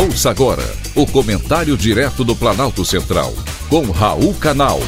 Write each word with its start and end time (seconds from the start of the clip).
Ouça 0.00 0.30
agora 0.30 0.62
o 0.94 1.04
comentário 1.04 1.76
direto 1.76 2.22
do 2.22 2.36
Planalto 2.36 2.84
Central, 2.84 3.34
com 3.68 3.90
Raul 3.90 4.32
Canal. 4.34 4.78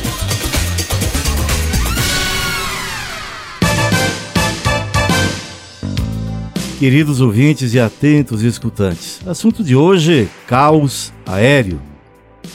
Queridos 6.79 7.21
ouvintes 7.21 7.75
e 7.75 7.81
atentos 7.81 8.45
escutantes, 8.45 9.21
assunto 9.27 9.65
de 9.65 9.75
hoje: 9.75 10.29
caos 10.47 11.13
aéreo. 11.27 11.83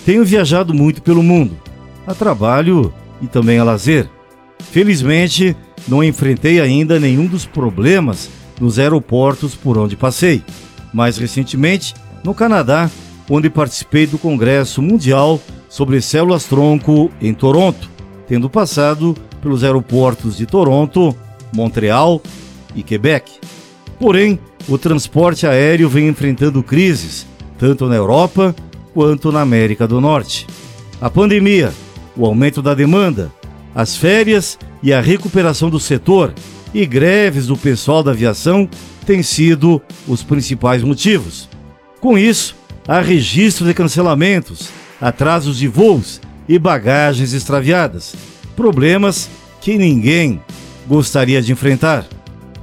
Tenho 0.05 0.23
viajado 0.23 0.73
muito 0.73 1.01
pelo 1.01 1.21
mundo, 1.21 1.59
a 2.07 2.13
trabalho 2.13 2.93
e 3.21 3.27
também 3.27 3.59
a 3.59 3.65
lazer. 3.65 4.09
Felizmente, 4.71 5.57
não 5.89 6.01
enfrentei 6.01 6.61
ainda 6.61 7.01
nenhum 7.01 7.27
dos 7.27 7.45
problemas 7.45 8.29
nos 8.61 8.79
aeroportos 8.79 9.55
por 9.55 9.77
onde 9.77 9.97
passei. 9.97 10.41
Mais 10.93 11.17
recentemente, 11.17 11.93
no 12.25 12.33
Canadá, 12.33 12.89
onde 13.29 13.51
participei 13.51 14.07
do 14.07 14.17
Congresso 14.17 14.81
Mundial 14.81 15.39
sobre 15.69 16.01
Células-Tronco 16.01 17.11
em 17.21 17.33
Toronto, 17.35 17.87
tendo 18.27 18.49
passado 18.49 19.15
pelos 19.41 19.63
aeroportos 19.63 20.35
de 20.35 20.47
Toronto, 20.47 21.15
Montreal 21.53 22.19
e 22.75 22.81
Quebec. 22.81 23.31
Porém, 23.99 24.39
o 24.67 24.75
transporte 24.75 25.45
aéreo 25.45 25.87
vem 25.87 26.07
enfrentando 26.07 26.63
crises, 26.63 27.27
tanto 27.59 27.85
na 27.85 27.95
Europa 27.95 28.55
quanto 28.91 29.31
na 29.31 29.41
América 29.41 29.87
do 29.87 30.01
Norte. 30.01 30.47
A 30.99 31.11
pandemia, 31.11 31.71
o 32.17 32.25
aumento 32.25 32.59
da 32.59 32.73
demanda, 32.73 33.31
as 33.75 33.95
férias 33.95 34.57
e 34.81 34.91
a 34.91 34.99
recuperação 34.99 35.69
do 35.69 35.79
setor 35.79 36.33
e 36.73 36.87
greves 36.87 37.45
do 37.45 37.55
pessoal 37.55 38.01
da 38.01 38.11
aviação 38.11 38.67
têm 39.05 39.21
sido 39.21 39.79
os 40.07 40.23
principais 40.23 40.81
motivos. 40.81 41.47
Com 42.05 42.19
isso, 42.19 42.55
há 42.87 43.01
registro 43.01 43.65
de 43.65 43.73
cancelamentos, 43.73 44.69
atrasos 45.01 45.57
de 45.57 45.67
voos 45.67 46.21
e 46.47 46.59
bagagens 46.59 47.33
extraviadas, 47.33 48.15
problemas 48.55 49.27
que 49.59 49.75
ninguém 49.75 50.39
gostaria 50.85 51.41
de 51.41 51.51
enfrentar. 51.51 52.05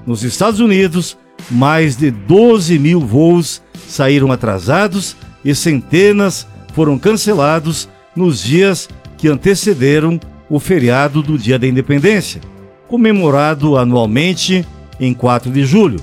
Nos 0.07 0.23
Estados 0.23 0.61
Unidos, 0.61 1.19
mais 1.51 1.97
de 1.97 2.09
12 2.13 2.79
mil 2.79 3.01
voos 3.01 3.61
saíram 3.89 4.31
atrasados 4.31 5.17
e 5.45 5.53
centenas 5.57 6.47
foram 6.73 6.97
cancelados 6.97 7.89
nos 8.15 8.45
dias 8.45 8.89
que 9.19 9.27
antecederam 9.27 10.21
o 10.49 10.61
feriado 10.61 11.21
do 11.21 11.37
Dia 11.37 11.59
da 11.59 11.67
Independência, 11.67 12.41
comemorado 12.87 13.77
anualmente 13.77 14.65
em 15.01 15.13
4 15.13 15.51
de 15.51 15.65
julho. 15.65 15.99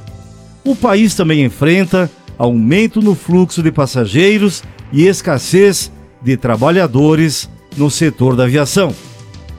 O 0.61 0.75
país 0.75 1.15
também 1.15 1.45
enfrenta 1.45 2.11
aumento 2.39 3.01
no 3.01 3.13
fluxo 3.13 3.61
de 3.61 3.69
passageiros 3.69 4.63
e 4.93 5.05
escassez 5.05 5.91
de 6.21 6.37
trabalhadores 6.37 7.49
no 7.75 7.91
setor 7.91 8.35
da 8.35 8.45
aviação. 8.45 8.95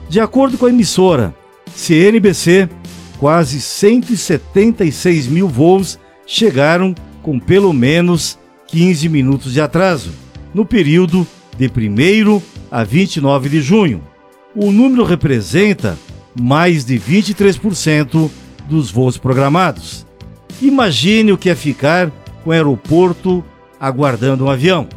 De 0.09 0.19
acordo 0.19 0.57
com 0.57 0.65
a 0.65 0.69
emissora 0.69 1.33
CNBC, 1.73 2.67
quase 3.19 3.61
176 3.61 5.27
mil 5.27 5.47
voos 5.47 5.99
chegaram 6.25 6.95
com 7.21 7.39
pelo 7.39 7.71
menos 7.71 8.37
15 8.67 9.07
minutos 9.09 9.53
de 9.53 9.61
atraso, 9.61 10.11
no 10.53 10.65
período 10.65 11.25
de 11.57 11.67
1 11.67 12.41
a 12.71 12.83
29 12.83 13.47
de 13.47 13.61
junho. 13.61 14.01
O 14.55 14.71
número 14.71 15.03
representa 15.03 15.97
mais 16.39 16.83
de 16.83 16.99
23% 16.99 18.29
dos 18.67 18.89
voos 18.89 19.17
programados. 19.17 20.05
Imagine 20.61 21.31
o 21.31 21.37
que 21.37 21.49
é 21.49 21.55
ficar 21.55 22.11
com 22.43 22.49
o 22.49 22.53
aeroporto 22.53 23.43
aguardando 23.79 24.45
um 24.45 24.49
avião. 24.49 24.87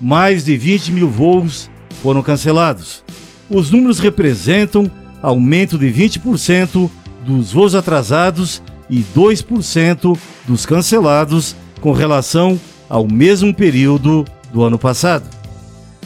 Mais 0.00 0.44
de 0.44 0.56
20 0.56 0.92
mil 0.92 1.08
voos 1.08 1.70
foram 2.02 2.22
cancelados. 2.22 3.04
Os 3.48 3.70
números 3.70 3.98
representam 3.98 4.90
aumento 5.22 5.78
de 5.78 5.86
20% 5.86 6.90
dos 7.24 7.52
voos 7.52 7.74
atrasados 7.74 8.62
e 8.88 9.04
2% 9.16 10.18
dos 10.46 10.64
cancelados 10.64 11.56
com 11.80 11.92
relação 11.92 12.58
ao 12.88 13.06
mesmo 13.06 13.52
período 13.52 14.24
do 14.52 14.62
ano 14.62 14.78
passado. 14.78 15.28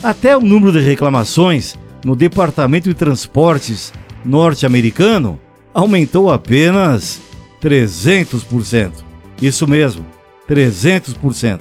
Até 0.03 0.37
o 0.37 0.41
número 0.41 0.73
de 0.73 0.81
reclamações 0.81 1.77
no 2.05 2.17
Departamento 2.17 2.89
de 2.89 2.95
Transportes 2.95 3.93
norte-americano 4.25 5.39
aumentou 5.75 6.31
apenas 6.33 7.21
300%. 7.63 8.93
Isso 9.41 9.67
mesmo, 9.67 10.05
300%. 10.51 11.61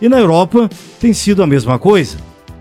E 0.00 0.08
na 0.08 0.18
Europa 0.18 0.70
tem 1.00 1.12
sido 1.12 1.42
a 1.42 1.46
mesma 1.46 1.78
coisa. 1.78 2.16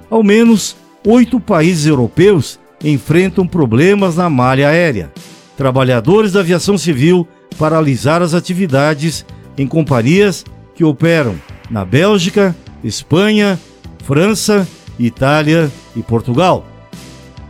Ao 0.09 0.24
menos 0.24 0.75
oito 1.06 1.40
países 1.40 1.85
europeus 1.85 2.59
enfrentam 2.84 3.46
problemas 3.46 4.16
na 4.16 4.30
malha 4.30 4.69
aérea. 4.69 5.12
Trabalhadores 5.56 6.31
da 6.31 6.40
aviação 6.40 6.78
civil 6.78 7.28
paralisaram 7.57 8.25
as 8.25 8.34
atividades 8.34 9.25
em 9.57 9.68
companhias 9.68 10.44
que 10.74 10.84
operam 10.84 11.35
na 11.69 11.86
Bélgica, 11.86 12.56
Espanha, 12.84 13.59
França, 14.03 14.68
Itália 14.97 15.72
e 15.96 16.01
Portugal. 16.01 16.66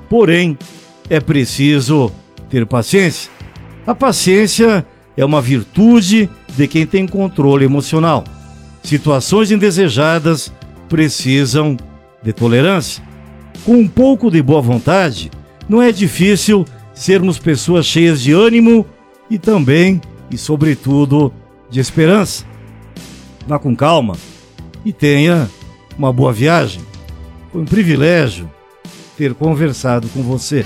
Porém, 0.10 0.58
é 1.10 1.20
preciso 1.20 2.12
ter 2.50 2.66
paciência. 2.66 3.32
A 3.86 3.96
paciência 3.96 4.86
é 5.16 5.24
uma 5.24 5.42
virtude 5.42 6.30
de 6.60 6.68
quem 6.68 6.86
tem 6.86 7.08
controle 7.08 7.64
emocional. 7.64 8.26
Situações 8.84 9.50
indesejadas 9.50 10.52
precisam 10.90 11.78
de 12.22 12.34
tolerância. 12.34 13.02
Com 13.64 13.76
um 13.76 13.88
pouco 13.88 14.30
de 14.30 14.42
boa 14.42 14.62
vontade, 14.62 15.32
não 15.70 15.82
é 15.82 15.90
difícil 15.90 16.66
sermos 16.94 17.40
pessoas 17.40 17.86
cheias 17.86 18.22
de 18.22 18.34
ânimo 18.34 18.86
e 19.30 19.40
também, 19.40 20.02
e 20.30 20.38
sobretudo, 20.38 21.32
de 21.70 21.80
esperança. 21.80 22.44
Vá 23.48 23.58
com 23.58 23.74
calma 23.74 24.18
e 24.84 24.92
tenha 24.92 25.50
uma 25.98 26.12
boa 26.12 26.34
viagem. 26.34 26.82
Foi 27.54 27.62
um 27.62 27.66
privilégio 27.66 28.52
ter 29.18 29.34
conversado 29.34 30.10
com 30.10 30.22
você. 30.22 30.66